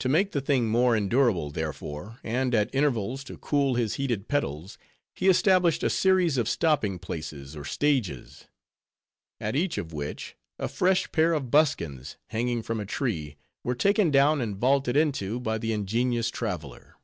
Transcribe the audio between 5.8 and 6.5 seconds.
a series of